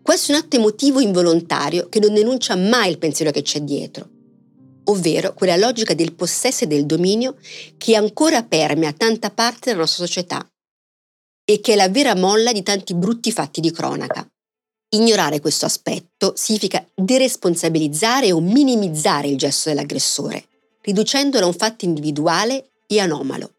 Questo 0.03 0.33
è 0.33 0.35
un 0.35 0.41
atto 0.41 0.57
emotivo 0.57 1.01
involontario 1.01 1.89
che 1.89 2.01
non 2.01 2.13
denuncia 2.13 2.57
mai 2.57 2.91
il 2.91 2.99
pensiero 2.99 3.31
che 3.31 3.43
c'è 3.43 3.61
dietro, 3.61 4.09
ovvero 4.85 5.33
quella 5.33 5.57
logica 5.57 5.95
del 5.95 6.15
possesso 6.15 6.65
e 6.65 6.67
del 6.67 6.85
dominio 6.85 7.37
che 7.79 7.95
ancora 7.95 8.43
permea 8.43 8.93
tanta 8.93 9.31
parte 9.31 9.71
della 9.71 9.81
nostra 9.81 10.05
società 10.05 10.47
e 11.45 11.61
che 11.61 11.75
è 11.75 11.77
la 11.77 11.89
vera 11.89 12.17
molla 12.17 12.53
di 12.53 12.63
tanti 12.63 12.95
brutti 12.95 13.31
fatti 13.31 13.61
di 13.61 13.71
cronaca. 13.71 14.29
Ignorare 14.91 15.41
questo 15.41 15.65
aspetto 15.65 16.35
significa 16.37 16.85
deresponsabilizzare 16.95 18.33
o 18.33 18.41
minimizzare 18.41 19.29
il 19.29 19.39
gesto 19.39 19.69
dell'aggressore, 19.69 20.45
riducendolo 20.83 21.45
a 21.45 21.49
un 21.49 21.55
fatto 21.55 21.85
individuale 21.85 22.73
e 22.87 22.99
anomalo. 22.99 23.54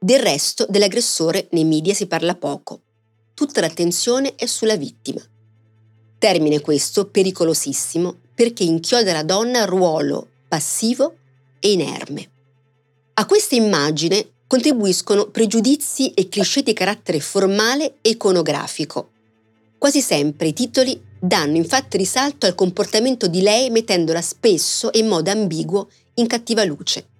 Del 0.00 0.20
resto, 0.20 0.64
dell'aggressore 0.68 1.48
nei 1.50 1.64
media 1.64 1.92
si 1.92 2.06
parla 2.06 2.36
poco. 2.36 2.82
Tutta 3.34 3.60
l'attenzione 3.60 4.36
è 4.36 4.46
sulla 4.46 4.76
vittima. 4.76 5.20
Termine 6.18 6.60
questo 6.60 7.06
pericolosissimo 7.06 8.14
perché 8.32 8.62
inchioda 8.62 9.12
la 9.12 9.24
donna 9.24 9.64
ruolo 9.64 10.28
passivo 10.46 11.16
e 11.58 11.72
inerme. 11.72 12.30
A 13.14 13.26
questa 13.26 13.56
immagine 13.56 14.24
contribuiscono 14.46 15.30
pregiudizi 15.30 16.12
e 16.12 16.28
cliché 16.28 16.62
di 16.62 16.72
carattere 16.74 17.18
formale 17.18 17.96
e 18.00 18.10
iconografico. 18.10 19.10
Quasi 19.78 20.00
sempre 20.00 20.46
i 20.46 20.52
titoli 20.52 21.00
danno 21.18 21.56
infatti 21.56 21.96
risalto 21.96 22.46
al 22.46 22.54
comportamento 22.54 23.26
di 23.26 23.40
lei 23.40 23.68
mettendola 23.70 24.22
spesso 24.22 24.92
e 24.92 25.00
in 25.00 25.08
modo 25.08 25.32
ambiguo 25.32 25.88
in 26.14 26.28
cattiva 26.28 26.62
luce. 26.62 27.17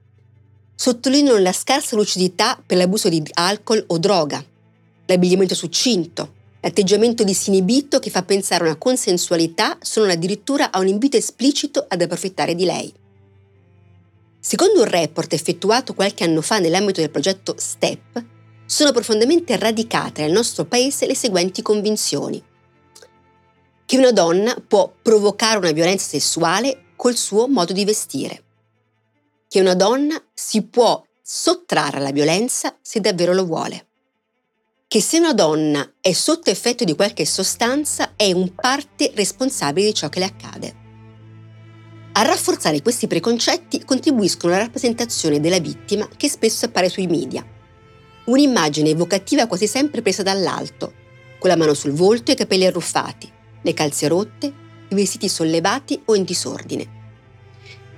Sottolineano 0.81 1.39
la 1.39 1.53
scarsa 1.53 1.97
lucidità 1.97 2.57
per 2.65 2.77
l'abuso 2.77 3.09
di 3.09 3.21
alcol 3.33 3.83
o 3.89 3.99
droga, 3.99 4.41
l'abbigliamento 5.07 5.57
succinto, 5.57 6.35
l'atteggiamento 6.61 7.25
disinibito 7.25 7.99
che 7.99 8.11
fa 8.11 8.23
pensare 8.23 8.63
a 8.63 8.67
una 8.69 8.77
consensualità 8.77 9.77
se 9.81 9.99
non 9.99 10.11
addirittura 10.11 10.71
a 10.71 10.79
un 10.79 10.87
invito 10.87 11.17
esplicito 11.17 11.85
ad 11.89 12.01
approfittare 12.01 12.55
di 12.55 12.65
lei. 12.65 12.93
Secondo 14.39 14.83
un 14.83 14.89
report 14.89 15.33
effettuato 15.33 15.95
qualche 15.95 16.23
anno 16.23 16.43
fa 16.43 16.61
nell'ambito 16.61 17.01
del 17.01 17.11
progetto 17.11 17.57
STEP, 17.59 18.25
sono 18.65 18.93
profondamente 18.93 19.57
radicate 19.57 20.23
nel 20.23 20.31
nostro 20.31 20.65
paese 20.65 21.09
le 21.09 21.17
seguenti 21.17 21.61
convinzioni. 21.61 22.41
Che 23.85 23.99
una 23.99 24.13
donna 24.13 24.55
può 24.65 24.93
provocare 25.03 25.59
una 25.59 25.73
violenza 25.73 26.07
sessuale 26.07 26.85
col 26.95 27.17
suo 27.17 27.49
modo 27.49 27.73
di 27.73 27.85
vestire. 27.85 28.43
Che 29.51 29.61
una 29.61 29.75
donna 29.75 30.23
si 30.35 30.61
può 30.63 31.03
sottrarre 31.23 31.97
alla 31.97 32.13
violenza 32.13 32.77
se 32.83 33.01
davvero 33.01 33.33
lo 33.33 33.47
vuole. 33.47 33.87
Che 34.87 35.01
se 35.01 35.19
una 35.19 35.33
donna 35.33 35.91
è 36.03 36.13
sotto 36.13 36.51
effetto 36.51 36.85
di 36.85 36.95
qualche 36.95 37.25
sostanza 37.25 38.13
è 38.15 38.31
un 38.33 38.55
parte 38.55 39.11
responsabile 39.15 39.87
di 39.87 39.95
ciò 39.95 40.11
che 40.11 40.19
le 40.19 40.25
accade. 40.27 40.75
A 42.13 42.23
rafforzare 42.23 42.83
questi 42.83 43.07
preconcetti 43.07 43.87
contribuiscono 43.87 44.53
la 44.53 44.59
rappresentazione 44.59 45.41
della 45.41 45.61
vittima 45.61 46.07
che 46.15 46.29
spesso 46.29 46.67
appare 46.67 46.91
sui 46.91 47.07
media. 47.07 47.43
Un'immagine 48.27 48.91
evocativa 48.91 49.47
quasi 49.47 49.67
sempre 49.67 50.03
presa 50.03 50.23
dall'alto, 50.23 50.93
con 51.39 51.49
la 51.49 51.57
mano 51.57 51.73
sul 51.73 51.93
volto 51.93 52.31
e 52.31 52.35
i 52.35 52.37
capelli 52.37 52.67
arruffati, 52.67 53.33
le 53.63 53.73
calze 53.73 54.09
rotte, 54.09 54.53
i 54.91 54.95
vestiti 54.95 55.27
sollevati 55.27 56.03
o 56.05 56.15
in 56.15 56.25
disordine. 56.25 56.97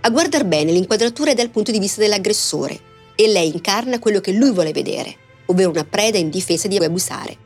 A 0.02 0.09
guardar 0.09 0.47
bene 0.47 0.73
l'inquadratura 0.73 1.33
è 1.33 1.35
dal 1.35 1.50
punto 1.50 1.71
di 1.71 1.78
vista 1.78 2.00
dell'aggressore 2.00 2.78
e 3.14 3.28
lei 3.28 3.52
incarna 3.52 3.99
quello 3.99 4.21
che 4.21 4.33
lui 4.33 4.50
vuole 4.50 4.73
vedere, 4.73 5.14
ovvero 5.47 5.69
una 5.69 5.85
preda 5.85 6.16
indifesa 6.16 6.69
di 6.69 6.78
abusare. 6.78 7.37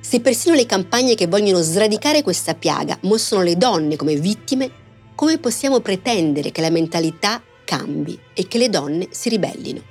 Se 0.00 0.20
persino 0.20 0.54
le 0.54 0.64
campagne 0.64 1.14
che 1.14 1.26
vogliono 1.26 1.60
sradicare 1.60 2.22
questa 2.22 2.54
piaga 2.54 2.98
mostrano 3.02 3.44
le 3.44 3.58
donne 3.58 3.96
come 3.96 4.16
vittime, 4.16 4.70
come 5.14 5.36
possiamo 5.36 5.80
pretendere 5.80 6.52
che 6.52 6.62
la 6.62 6.70
mentalità 6.70 7.42
cambi 7.66 8.18
e 8.32 8.48
che 8.48 8.56
le 8.56 8.70
donne 8.70 9.08
si 9.10 9.28
ribellino? 9.28 9.82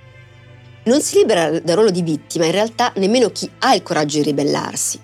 Non 0.86 1.00
si 1.01 1.17
libera 1.17 1.59
dal 1.59 1.75
ruolo 1.75 1.91
di 1.91 2.01
vittima 2.01 2.45
in 2.45 2.51
realtà 2.53 2.91
nemmeno 2.95 3.29
chi 3.29 3.48
ha 3.59 3.75
il 3.75 3.83
coraggio 3.83 4.17
di 4.17 4.24
ribellarsi. 4.24 5.00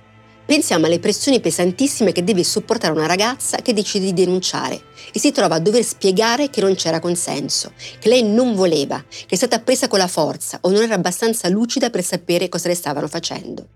Pensiamo 0.45 0.85
alle 0.85 0.99
pressioni 0.99 1.39
pesantissime 1.39 2.11
che 2.11 2.23
deve 2.23 2.43
sopportare 2.43 2.93
una 2.93 3.07
ragazza 3.07 3.57
che 3.57 3.73
decide 3.73 4.05
di 4.05 4.13
denunciare 4.13 4.79
e 5.11 5.17
si 5.17 5.31
trova 5.31 5.55
a 5.55 5.59
dover 5.59 5.83
spiegare 5.83 6.51
che 6.51 6.61
non 6.61 6.75
c'era 6.75 6.99
consenso, 6.99 7.71
che 7.99 8.09
lei 8.09 8.21
non 8.21 8.53
voleva, 8.53 9.03
che 9.09 9.25
è 9.27 9.35
stata 9.35 9.59
presa 9.59 9.87
con 9.87 9.97
la 9.97 10.07
forza 10.07 10.59
o 10.61 10.69
non 10.69 10.83
era 10.83 10.93
abbastanza 10.93 11.49
lucida 11.49 11.89
per 11.89 12.03
sapere 12.03 12.47
cosa 12.47 12.67
le 12.67 12.75
stavano 12.75 13.07
facendo. 13.07 13.67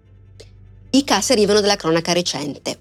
I 0.91 1.03
casi 1.03 1.31
arrivano 1.31 1.59
dalla 1.59 1.75
cronaca 1.75 2.13
recente. 2.13 2.77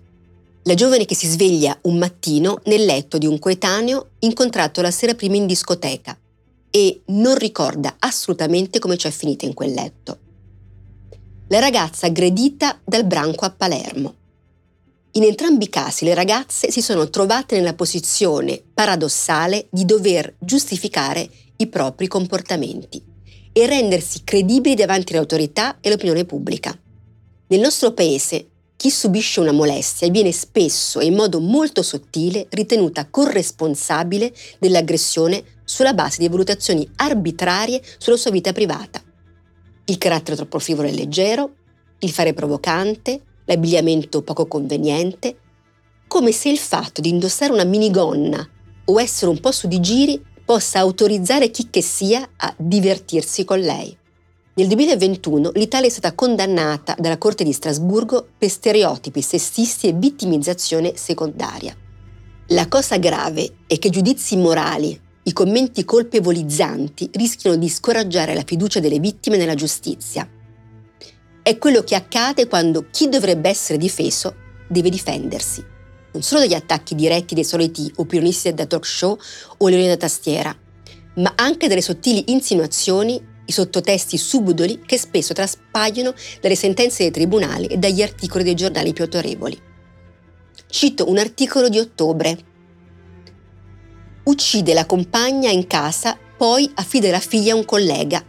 La 0.65 0.75
giovane 0.75 1.07
che 1.07 1.15
si 1.15 1.27
sveglia 1.27 1.79
un 1.83 1.97
mattino 1.97 2.61
nel 2.65 2.85
letto 2.85 3.17
di 3.17 3.27
un 3.27 3.39
coetaneo 3.39 4.11
incontrato 4.19 4.83
la 4.83 4.91
sera 4.91 5.15
prima 5.15 5.37
in 5.37 5.47
discoteca 5.47 6.15
e 6.71 7.01
non 7.07 7.37
ricorda 7.37 7.97
assolutamente 7.99 8.79
come 8.79 8.99
ci 8.99 9.07
è 9.07 9.11
finita 9.11 9.47
in 9.47 9.55
quel 9.55 9.73
letto. 9.73 10.19
La 11.51 11.61
ragazza 11.61 12.05
aggredita 12.05 12.79
dal 12.85 13.07
branco 13.07 13.47
a 13.47 13.51
Palermo. 13.51 14.15
In 15.13 15.23
entrambi 15.23 15.65
i 15.65 15.69
casi 15.71 16.05
le 16.05 16.13
ragazze 16.13 16.71
si 16.71 16.83
sono 16.83 17.09
trovate 17.09 17.57
nella 17.57 17.73
posizione 17.73 18.63
paradossale 18.75 19.67
di 19.71 19.87
dover 19.87 20.35
giustificare 20.39 21.27
i 21.57 21.67
propri 21.69 22.07
comportamenti 22.07 23.03
e 23.51 23.67
rendersi 23.67 24.25
credibili 24.25 24.75
davanti 24.75 25.15
all'autorità 25.15 25.79
e 25.81 25.89
all'opinione 25.89 26.27
pubblica. 26.27 26.79
Nel 27.47 27.61
nostro 27.61 27.93
paese 27.95 28.49
chi 28.77 28.91
subisce 28.91 29.41
una 29.41 29.53
molestia 29.53 30.11
viene 30.11 30.33
spesso 30.33 31.01
e 31.01 31.07
in 31.07 31.15
modo 31.15 31.41
molto 31.41 31.83
sottile 31.83 32.47
ritenuta 32.51 33.09
corresponsabile 33.09 34.35
dell'aggressione 34.59 35.43
sulla 35.65 35.95
base 35.95 36.19
di 36.19 36.29
valutazioni 36.29 36.87
arbitrarie 36.97 37.83
sulla 37.97 38.19
sua 38.19 38.33
vita 38.33 38.53
privata. 38.53 39.03
Il 39.89 39.97
carattere 39.97 40.37
troppo 40.37 40.59
frivolo 40.59 40.87
e 40.87 40.93
leggero, 40.93 41.51
il 42.01 42.11
fare 42.11 42.35
provocante, 42.35 43.23
l'abbigliamento 43.47 44.21
poco 44.21 44.47
conveniente, 44.47 45.37
come 46.07 46.31
se 46.31 46.51
il 46.51 46.59
fatto 46.59 47.01
di 47.01 47.09
indossare 47.09 47.53
una 47.53 47.65
minigonna 47.65 48.47
o 48.85 49.01
essere 49.01 49.31
un 49.31 49.41
po' 49.41 49.51
su 49.51 49.67
di 49.67 49.81
giri 49.81 50.23
possa 50.45 50.81
autorizzare 50.81 51.51
chi 51.51 51.69
che 51.71 51.81
sia 51.81 52.29
a 52.37 52.55
divertirsi 52.59 53.45
con 53.45 53.61
lei. 53.61 53.97
Nel 54.55 54.67
2021 54.67 55.53
l'Italia 55.55 55.87
è 55.87 55.91
stata 55.91 56.15
condannata 56.15 56.95
dalla 56.99 57.17
Corte 57.17 57.45
di 57.45 57.53
Strasburgo 57.53 58.29
per 58.37 58.51
stereotipi 58.51 59.23
sessisti 59.23 59.89
e 59.89 59.93
vittimizzazione 59.93 60.97
secondaria. 60.97 61.75
La 62.49 62.69
cosa 62.69 62.99
grave 62.99 63.57
è 63.67 63.79
che 63.79 63.89
giudizi 63.89 64.37
morali, 64.37 65.01
i 65.29 65.33
commenti 65.35 65.85
colpevolizzanti 65.85 67.11
rischiano 67.13 67.57
di 67.57 67.69
scoraggiare 67.69 68.33
la 68.33 68.45
fiducia 68.47 68.81
delle 68.81 68.99
vittime 68.99 69.37
nella 69.37 69.55
giustizia. 69.55 70.27
è 71.43 71.57
quello 71.59 71.83
che 71.83 71.95
accade 71.95 72.47
quando 72.47 72.87
chi 72.91 73.09
dovrebbe 73.09 73.49
essere 73.49 73.79
difeso 73.79 74.35
deve 74.69 74.89
difendersi. 74.91 75.63
Non 76.13 76.23
solo 76.23 76.41
dagli 76.41 76.55
attacchi 76.55 76.95
diretti 76.95 77.35
dei 77.35 77.45
soliti 77.45 77.91
opinionisti 77.97 78.53
da 78.55 78.67
talk 78.67 78.87
show 78.87 79.19
o 79.59 79.69
leoni 79.69 79.87
da 79.87 79.97
tastiera, 79.99 80.55
ma 81.17 81.33
anche 81.37 81.69
dalle 81.69 81.83
sottili 81.83 82.33
insinuazioni, 82.33 83.23
i 83.47 83.53
sottotesti 83.53 84.17
subdoli 84.17 84.83
che 84.85 84.99
spesso 84.99 85.35
traspaiono 85.35 86.15
dalle 86.41 86.57
sentenze 86.57 87.03
dei 87.03 87.13
tribunali 87.13 87.67
e 87.67 87.77
dagli 87.77 88.03
articoli 88.03 88.45
dei 88.45 88.55
giornali 88.55 88.93
più 88.93 89.05
autorevoli. 89.05 89.59
Cito 90.69 91.09
un 91.09 91.19
articolo 91.19 91.69
di 91.69 91.79
ottobre. 91.79 92.39
Uccide 94.29 94.75
la 94.75 94.85
compagna 94.85 95.49
in 95.49 95.67
casa, 95.67 96.15
poi 96.37 96.71
affida 96.75 97.11
la 97.11 97.19
figlia 97.19 97.55
a 97.55 97.57
un 97.57 97.65
collega. 97.65 98.23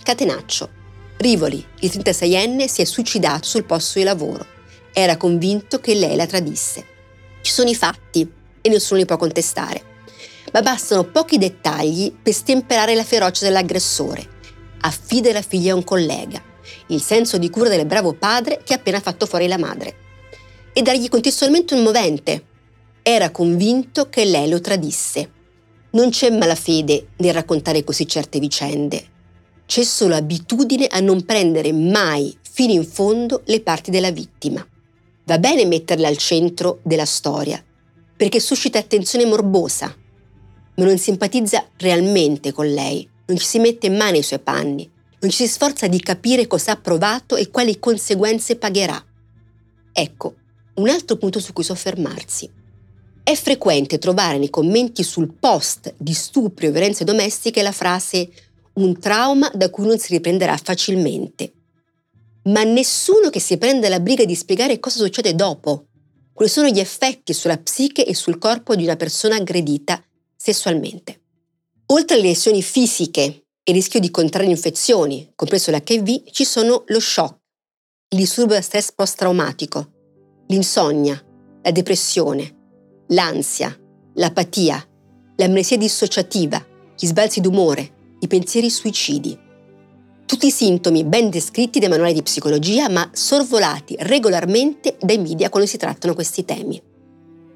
Catenaccio. 0.00 0.70
Rivoli, 1.16 1.66
il 1.80 1.90
36enne, 1.90 2.66
si 2.66 2.82
è 2.82 2.84
suicidato 2.84 3.44
sul 3.44 3.64
posto 3.64 3.98
di 3.98 4.04
lavoro. 4.04 4.46
Era 4.92 5.16
convinto 5.16 5.80
che 5.80 5.94
lei 5.94 6.14
la 6.14 6.26
tradisse. 6.26 6.86
Ci 7.42 7.50
sono 7.50 7.68
i 7.68 7.74
fatti 7.74 8.30
e 8.60 8.68
nessuno 8.68 9.00
li 9.00 9.06
può 9.06 9.16
contestare. 9.16 9.82
Ma 10.52 10.62
bastano 10.62 11.02
pochi 11.02 11.36
dettagli 11.36 12.12
per 12.12 12.32
stemperare 12.32 12.94
la 12.94 13.02
ferocia 13.02 13.44
dell'aggressore. 13.44 14.24
Affida 14.82 15.32
la 15.32 15.42
figlia 15.42 15.72
a 15.72 15.76
un 15.76 15.82
collega. 15.82 16.40
Il 16.86 17.02
senso 17.02 17.38
di 17.38 17.50
cura 17.50 17.68
del 17.68 17.86
bravo 17.86 18.12
padre 18.12 18.60
che 18.62 18.72
ha 18.72 18.76
appena 18.76 19.00
fatto 19.00 19.26
fuori 19.26 19.48
la 19.48 19.58
madre. 19.58 19.96
E 20.72 20.80
dargli 20.80 21.08
contestualmente 21.08 21.74
un 21.74 21.82
movente. 21.82 22.44
Era 23.08 23.30
convinto 23.30 24.08
che 24.10 24.24
lei 24.24 24.48
lo 24.48 24.60
tradisse. 24.60 25.30
Non 25.92 26.10
c'è 26.10 26.30
malafede 26.30 27.08
nel 27.16 27.32
raccontare 27.32 27.82
così 27.82 28.06
certe 28.06 28.38
vicende 28.38 29.16
c'è 29.68 29.84
solo 29.84 30.14
abitudine 30.14 30.86
a 30.86 30.98
non 31.00 31.26
prendere 31.26 31.74
mai 31.74 32.34
fino 32.40 32.72
in 32.72 32.86
fondo 32.86 33.42
le 33.44 33.60
parti 33.60 33.90
della 33.90 34.10
vittima. 34.10 34.66
Va 35.24 35.38
bene 35.38 35.66
metterla 35.66 36.08
al 36.08 36.16
centro 36.16 36.80
della 36.82 37.04
storia, 37.04 37.62
perché 38.16 38.40
suscita 38.40 38.78
attenzione 38.78 39.26
morbosa, 39.26 39.94
ma 40.74 40.84
non 40.84 40.96
simpatizza 40.96 41.68
realmente 41.76 42.50
con 42.50 42.66
lei, 42.66 43.06
non 43.26 43.36
ci 43.36 43.44
si 43.44 43.58
mette 43.58 43.90
mai 43.90 44.12
nei 44.12 44.22
suoi 44.22 44.38
panni, 44.38 44.90
non 45.20 45.30
ci 45.30 45.44
si 45.44 45.48
sforza 45.48 45.86
di 45.86 46.00
capire 46.00 46.46
cosa 46.46 46.72
ha 46.72 46.76
provato 46.76 47.36
e 47.36 47.50
quali 47.50 47.78
conseguenze 47.78 48.56
pagherà. 48.56 49.04
Ecco, 49.92 50.34
un 50.76 50.88
altro 50.88 51.16
punto 51.16 51.40
su 51.40 51.52
cui 51.52 51.62
soffermarsi. 51.62 52.50
È 53.28 53.34
frequente 53.34 53.98
trovare 53.98 54.38
nei 54.38 54.48
commenti 54.48 55.02
sul 55.02 55.34
post 55.38 55.92
di 55.98 56.14
stupri 56.14 56.66
o 56.66 56.70
violenze 56.70 57.04
domestiche 57.04 57.60
la 57.60 57.72
frase 57.72 58.30
un 58.76 58.98
trauma 58.98 59.50
da 59.52 59.68
cui 59.68 59.86
non 59.86 59.98
si 59.98 60.14
riprenderà 60.14 60.56
facilmente. 60.56 61.52
Ma 62.44 62.62
nessuno 62.62 63.28
che 63.28 63.38
si 63.38 63.58
prenda 63.58 63.90
la 63.90 64.00
briga 64.00 64.24
di 64.24 64.34
spiegare 64.34 64.80
cosa 64.80 65.04
succede 65.04 65.34
dopo, 65.34 65.88
quali 66.32 66.50
sono 66.50 66.68
gli 66.68 66.78
effetti 66.78 67.34
sulla 67.34 67.58
psiche 67.58 68.06
e 68.06 68.14
sul 68.14 68.38
corpo 68.38 68.74
di 68.74 68.84
una 68.84 68.96
persona 68.96 69.36
aggredita 69.36 70.02
sessualmente. 70.34 71.20
Oltre 71.88 72.16
alle 72.16 72.28
lesioni 72.28 72.62
fisiche 72.62 73.20
e 73.20 73.42
il 73.62 73.74
rischio 73.74 74.00
di 74.00 74.10
contrarre 74.10 74.46
infezioni, 74.46 75.32
compreso 75.34 75.70
l'HIV, 75.70 76.30
ci 76.30 76.46
sono 76.46 76.82
lo 76.86 76.98
shock, 76.98 77.36
il 78.08 78.20
disturbo 78.20 78.54
da 78.54 78.62
stress 78.62 78.90
post-traumatico, 78.90 79.92
l'insonnia, 80.46 81.22
la 81.62 81.70
depressione, 81.70 82.56
l'ansia, 83.08 83.74
l'apatia, 84.14 84.82
l'amnesia 85.36 85.76
dissociativa, 85.76 86.64
gli 86.96 87.06
sbalzi 87.06 87.40
d'umore, 87.40 88.16
i 88.20 88.26
pensieri 88.26 88.70
suicidi. 88.70 89.38
Tutti 90.26 90.50
sintomi 90.50 91.04
ben 91.04 91.30
descritti 91.30 91.78
dai 91.78 91.88
manuali 91.88 92.12
di 92.12 92.22
psicologia, 92.22 92.88
ma 92.90 93.08
sorvolati 93.12 93.96
regolarmente 94.00 94.96
dai 95.00 95.18
media 95.18 95.48
quando 95.48 95.68
si 95.68 95.78
trattano 95.78 96.14
questi 96.14 96.44
temi. 96.44 96.82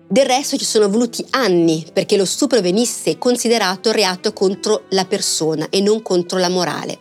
Del 0.09 0.27
resto 0.27 0.57
ci 0.57 0.65
sono 0.65 0.89
voluti 0.89 1.25
anni 1.31 1.87
perché 1.93 2.17
lo 2.17 2.25
stupro 2.25 2.61
venisse 2.61 3.19
considerato 3.19 3.93
reato 3.93 4.33
contro 4.33 4.85
la 4.91 5.05
persona 5.05 5.69
e 5.71 5.81
non 5.81 6.03
contro 6.03 6.39
la 6.39 6.49
morale. 6.49 6.99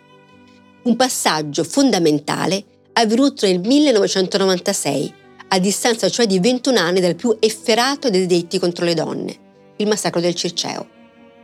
Un 0.84 0.96
passaggio 0.96 1.64
fondamentale 1.64 2.64
avvenuto 2.94 3.46
nel 3.46 3.60
1996, 3.60 5.14
a 5.54 5.60
distanza 5.60 6.10
cioè 6.10 6.26
di 6.26 6.40
21 6.40 6.80
anni 6.80 7.02
dal 7.02 7.16
più 7.16 7.36
efferato 7.40 8.10
dei 8.10 8.26
delitti 8.26 8.58
contro 8.58 8.86
le 8.86 8.94
donne, 8.94 9.36
il 9.78 9.88
massacro 9.88 10.22
del 10.22 10.34
Circeo. 10.34 10.88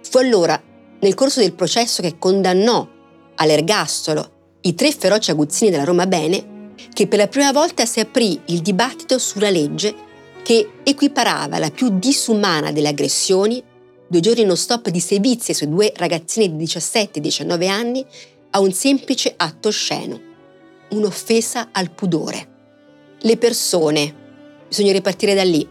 Fu 0.01 0.17
allora 0.17 0.61
nel 0.99 1.13
corso 1.13 1.41
del 1.41 1.53
processo 1.53 2.01
che 2.01 2.17
condannò 2.17 2.87
all'ergastolo 3.35 4.59
i 4.61 4.73
tre 4.75 4.91
feroci 4.91 5.31
aguzzini 5.31 5.71
della 5.71 5.83
Roma 5.83 6.07
Bene, 6.07 6.73
che 6.93 7.07
per 7.07 7.19
la 7.19 7.27
prima 7.27 7.51
volta 7.51 7.85
si 7.85 7.99
aprì 7.99 8.39
il 8.45 8.61
dibattito 8.61 9.19
sulla 9.19 9.49
legge 9.49 9.93
che 10.41 10.69
equiparava 10.83 11.59
la 11.59 11.69
più 11.69 11.89
disumana 11.99 12.71
delle 12.71 12.87
aggressioni, 12.87 13.61
due 14.07 14.19
giorni 14.21 14.45
non 14.45 14.55
stop 14.55 14.87
di 14.87 15.01
sevizie 15.01 15.53
su 15.53 15.67
due 15.67 15.91
ragazzine 15.95 16.49
di 16.49 16.55
17 16.55 17.19
e 17.19 17.21
19 17.21 17.67
anni, 17.67 18.05
a 18.51 18.61
un 18.61 18.71
semplice 18.71 19.33
atto 19.35 19.67
osceno, 19.67 20.19
un'offesa 20.91 21.69
al 21.73 21.91
pudore. 21.91 22.55
Le 23.21 23.37
persone, 23.37 24.13
bisogna 24.67 24.91
ripartire 24.91 25.33
da 25.33 25.43
lì, 25.43 25.67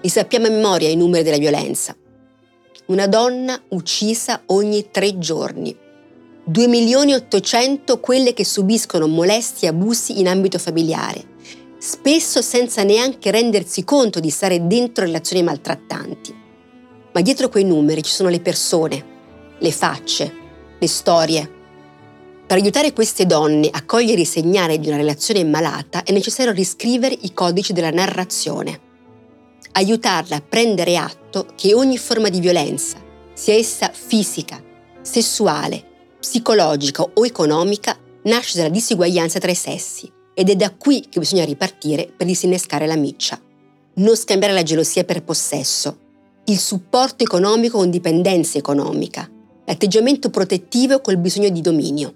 li 0.00 0.08
sappiamo 0.08 0.46
a 0.46 0.50
memoria 0.50 0.88
i 0.88 0.96
numeri 0.96 1.22
della 1.22 1.38
violenza, 1.38 1.94
una 2.86 3.06
donna 3.06 3.60
uccisa 3.68 4.42
ogni 4.46 4.90
tre 4.90 5.16
giorni. 5.18 5.76
2 6.42 6.66
milioni 6.66 7.12
e 7.12 7.16
800 7.16 8.00
quelle 8.00 8.32
che 8.32 8.44
subiscono 8.44 9.06
molestie 9.06 9.68
e 9.68 9.70
abusi 9.70 10.18
in 10.18 10.26
ambito 10.26 10.58
familiare, 10.58 11.22
spesso 11.78 12.42
senza 12.42 12.82
neanche 12.82 13.30
rendersi 13.30 13.84
conto 13.84 14.18
di 14.18 14.30
stare 14.30 14.66
dentro 14.66 15.04
relazioni 15.04 15.44
maltrattanti. 15.44 16.34
Ma 17.12 17.20
dietro 17.20 17.48
quei 17.48 17.64
numeri 17.64 18.02
ci 18.02 18.10
sono 18.10 18.30
le 18.30 18.40
persone, 18.40 19.04
le 19.58 19.70
facce, 19.70 20.34
le 20.76 20.88
storie. 20.88 21.58
Per 22.50 22.58
aiutare 22.58 22.92
queste 22.92 23.26
donne 23.26 23.68
a 23.70 23.84
cogliere 23.84 24.22
i 24.22 24.24
segnali 24.24 24.80
di 24.80 24.88
una 24.88 24.96
relazione 24.96 25.44
malata 25.44 26.02
è 26.02 26.10
necessario 26.10 26.50
riscrivere 26.50 27.16
i 27.20 27.32
codici 27.32 27.72
della 27.72 27.92
narrazione 27.92 28.80
aiutarla 29.70 30.34
a 30.34 30.42
prendere 30.42 30.96
atto 30.96 31.46
che 31.54 31.74
ogni 31.74 31.96
forma 31.96 32.28
di 32.28 32.40
violenza, 32.40 32.96
sia 33.34 33.54
essa 33.54 33.92
fisica, 33.92 34.60
sessuale, 35.00 35.84
psicologica 36.18 37.04
o 37.04 37.24
economica, 37.24 37.96
nasce 38.24 38.56
dalla 38.58 38.68
disuguaglianza 38.68 39.38
tra 39.38 39.52
i 39.52 39.54
sessi 39.54 40.10
ed 40.34 40.50
è 40.50 40.56
da 40.56 40.74
qui 40.74 41.06
che 41.08 41.20
bisogna 41.20 41.44
ripartire 41.44 42.12
per 42.16 42.26
disinnescare 42.26 42.88
la 42.88 42.96
miccia. 42.96 43.40
Non 43.94 44.16
scambiare 44.16 44.54
la 44.54 44.64
gelosia 44.64 45.04
per 45.04 45.22
possesso, 45.22 45.98
il 46.46 46.58
supporto 46.58 47.22
economico 47.22 47.78
con 47.78 47.90
dipendenza 47.90 48.58
economica, 48.58 49.30
l'atteggiamento 49.66 50.30
protettivo 50.30 51.00
col 51.00 51.16
bisogno 51.16 51.50
di 51.50 51.60
dominio. 51.60 52.14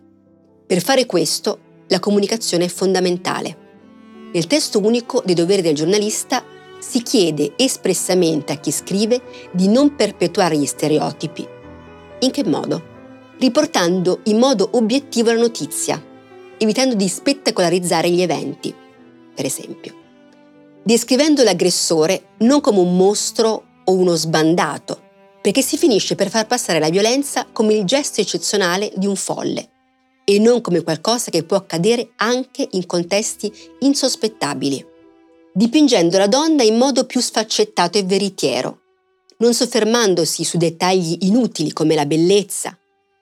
Per 0.74 0.82
fare 0.82 1.06
questo, 1.06 1.84
la 1.86 2.00
comunicazione 2.00 2.64
è 2.64 2.68
fondamentale. 2.68 3.56
Nel 4.32 4.48
testo 4.48 4.80
unico 4.80 5.22
dei 5.24 5.36
doveri 5.36 5.62
del 5.62 5.76
giornalista 5.76 6.42
si 6.80 7.00
chiede 7.00 7.52
espressamente 7.54 8.52
a 8.52 8.56
chi 8.56 8.72
scrive 8.72 9.22
di 9.52 9.68
non 9.68 9.94
perpetuare 9.94 10.56
gli 10.56 10.66
stereotipi. 10.66 11.46
In 12.18 12.30
che 12.32 12.42
modo? 12.42 12.82
Riportando 13.38 14.22
in 14.24 14.38
modo 14.38 14.68
obiettivo 14.72 15.30
la 15.30 15.38
notizia, 15.38 16.04
evitando 16.58 16.96
di 16.96 17.06
spettacolarizzare 17.06 18.10
gli 18.10 18.22
eventi, 18.22 18.74
per 19.32 19.44
esempio. 19.44 19.94
Descrivendo 20.82 21.44
l'aggressore 21.44 22.30
non 22.38 22.60
come 22.60 22.80
un 22.80 22.96
mostro 22.96 23.64
o 23.84 23.92
uno 23.92 24.16
sbandato, 24.16 25.00
perché 25.40 25.62
si 25.62 25.78
finisce 25.78 26.16
per 26.16 26.30
far 26.30 26.48
passare 26.48 26.80
la 26.80 26.90
violenza 26.90 27.46
come 27.52 27.74
il 27.74 27.84
gesto 27.84 28.20
eccezionale 28.20 28.90
di 28.96 29.06
un 29.06 29.14
folle 29.14 29.68
e 30.24 30.38
non 30.38 30.60
come 30.60 30.82
qualcosa 30.82 31.30
che 31.30 31.44
può 31.44 31.56
accadere 31.56 32.12
anche 32.16 32.66
in 32.72 32.86
contesti 32.86 33.52
insospettabili 33.80 34.92
dipingendo 35.56 36.18
la 36.18 36.26
donna 36.26 36.64
in 36.64 36.76
modo 36.76 37.06
più 37.06 37.20
sfaccettato 37.20 37.96
e 37.96 38.02
veritiero, 38.02 38.80
non 39.38 39.54
soffermandosi 39.54 40.42
su 40.42 40.56
dettagli 40.56 41.18
inutili 41.20 41.72
come 41.72 41.94
la 41.94 42.06
bellezza 42.06 42.76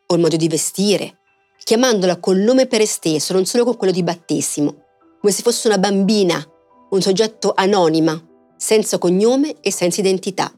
o 0.07 0.15
il 0.15 0.21
modo 0.21 0.37
di 0.37 0.49
vestire, 0.49 1.19
chiamandola 1.62 2.19
col 2.19 2.38
nome 2.38 2.67
per 2.67 2.81
esteso, 2.81 3.35
non 3.35 3.45
solo 3.45 3.65
con 3.65 3.77
quello 3.77 3.93
di 3.93 4.03
battesimo, 4.03 4.85
come 5.21 5.33
se 5.33 5.43
fosse 5.43 5.69
una 5.69 5.79
bambina, 5.79 6.43
un 6.91 7.03
soggetto 7.03 7.53
anonima, 7.55 8.19
senza 8.57 8.97
cognome 8.97 9.61
e 9.61 9.71
senza 9.71 10.01
identità. 10.01 10.51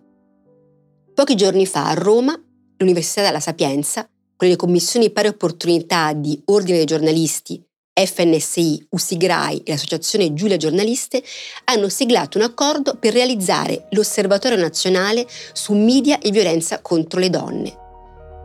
Pochi 1.13 1.35
giorni 1.35 1.67
fa 1.67 1.89
a 1.89 1.95
Roma, 1.95 2.41
l'Università 2.77 3.23
della 3.23 3.41
Sapienza, 3.41 4.09
con 4.45 4.49
le 4.49 4.57
commissioni 4.57 5.11
pari 5.11 5.29
opportunità 5.29 6.13
di 6.13 6.41
Ordine 6.47 6.79
dei 6.79 6.87
giornalisti 6.87 7.63
FNSI, 7.95 8.89
Usigrai 8.91 9.59
e 9.59 9.71
l'Associazione 9.71 10.35
Giulia 10.35 10.57
Giornaliste 10.57 11.23
hanno 11.67 11.89
siglato 11.89 12.39
un 12.39 12.45
accordo 12.45 12.97
per 12.97 13.13
realizzare 13.13 13.87
l'Osservatorio 13.91 14.59
Nazionale 14.59 15.27
su 15.53 15.75
Media 15.75 16.19
e 16.19 16.31
Violenza 16.31 16.83
contro 16.83 17.21
le 17.21 17.31
donne, 17.31 17.73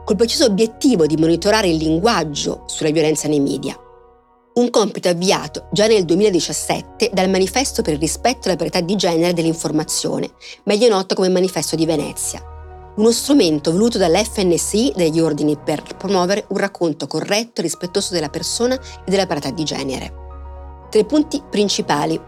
col 0.06 0.16
preciso 0.16 0.46
obiettivo 0.46 1.08
di 1.08 1.18
monitorare 1.18 1.68
il 1.68 1.78
linguaggio 1.78 2.64
sulla 2.68 2.92
violenza 2.92 3.28
nei 3.28 3.40
media. 3.40 3.78
un 4.52 4.70
compito 4.72 5.08
avviato 5.08 5.70
già 5.72 5.88
nel 5.88 6.04
2017 6.06 7.12
dal 7.14 7.30
Manifesto 7.30 7.82
per 7.82 7.94
il 7.94 8.00
rispetto 8.00 8.48
e 8.48 8.52
la 8.52 8.58
parità 8.58 8.82
di 8.82 8.96
genere 8.96 9.34
dell'informazione, 9.34 10.32
meglio 10.64 10.90
noto 10.90 11.16
come 11.16 11.30
Manifesto 11.30 11.78
di 11.78 11.86
Venezia, 11.86 12.59
uno 13.00 13.12
strumento 13.12 13.72
voluto 13.72 13.98
dall'FNSI 13.98 14.92
degli 14.94 15.22
ordini 15.22 15.58
per 15.58 15.84
promuovere 15.98 16.46
un 16.50 16.58
racconto 16.58 17.08
corretto 17.08 17.62
e 17.62 17.64
rispettoso 17.64 18.14
della 18.14 18.28
persona 18.28 18.76
e 18.76 19.10
della 19.10 19.26
parità 19.26 19.52
di 19.52 19.64
genere. 19.64 20.14
Tre 20.90 21.06
punti 21.06 21.42
principali. 21.50 22.20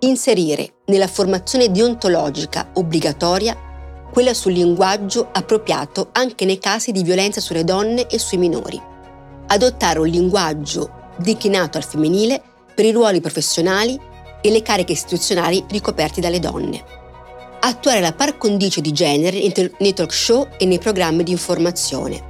Inserire 0.00 0.80
nella 0.86 1.06
formazione 1.06 1.70
deontologica 1.70 2.72
obbligatoria 2.74 3.56
quella 4.12 4.34
sul 4.34 4.52
linguaggio 4.52 5.30
appropriato 5.32 6.10
anche 6.12 6.44
nei 6.44 6.58
casi 6.58 6.92
di 6.92 7.02
violenza 7.02 7.40
sulle 7.40 7.64
donne 7.64 8.06
e 8.06 8.18
sui 8.18 8.36
minori. 8.36 8.78
Adottare 9.46 9.98
un 9.98 10.08
linguaggio 10.08 10.90
declinato 11.16 11.78
al 11.78 11.84
femminile 11.84 12.42
per 12.74 12.84
i 12.84 12.92
ruoli 12.92 13.22
professionali 13.22 13.98
e 14.42 14.50
le 14.50 14.60
cariche 14.60 14.92
istituzionali 14.92 15.64
ricoperti 15.70 16.20
dalle 16.20 16.38
donne. 16.38 17.05
Attuare 17.68 17.98
la 17.98 18.12
par 18.12 18.38
condicio 18.38 18.80
di 18.80 18.92
genere 18.92 19.42
nei 19.80 19.92
talk 19.92 20.14
show 20.14 20.46
e 20.56 20.66
nei 20.66 20.78
programmi 20.78 21.24
di 21.24 21.32
informazione. 21.32 22.22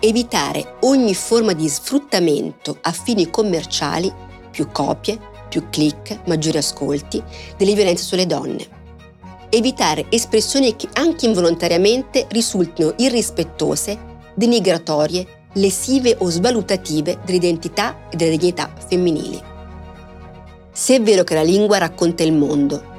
Evitare 0.00 0.78
ogni 0.80 1.14
forma 1.14 1.52
di 1.52 1.68
sfruttamento 1.68 2.76
a 2.80 2.90
fini 2.90 3.30
commerciali, 3.30 4.12
più 4.50 4.68
copie, 4.72 5.20
più 5.48 5.70
click, 5.70 6.26
maggiori 6.26 6.58
ascolti, 6.58 7.22
delle 7.56 7.74
violenze 7.74 8.02
sulle 8.02 8.26
donne. 8.26 8.66
Evitare 9.50 10.06
espressioni 10.08 10.74
che 10.74 10.88
anche 10.94 11.26
involontariamente 11.26 12.26
risultino 12.30 12.92
irrispettose, 12.96 13.96
denigratorie, 14.34 15.44
lesive 15.52 16.16
o 16.18 16.28
svalutative 16.28 17.20
dell'identità 17.24 18.08
e 18.10 18.16
della 18.16 18.34
dignità 18.34 18.72
femminili. 18.88 19.40
Se 20.72 20.96
è 20.96 21.00
vero 21.00 21.22
che 21.22 21.34
la 21.34 21.44
lingua 21.44 21.78
racconta 21.78 22.24
il 22.24 22.32
mondo, 22.32 22.94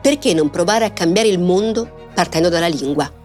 perché 0.00 0.34
non 0.34 0.50
provare 0.50 0.84
a 0.84 0.90
cambiare 0.90 1.28
il 1.28 1.38
mondo 1.38 2.08
partendo 2.14 2.48
dalla 2.48 2.68
lingua? 2.68 3.17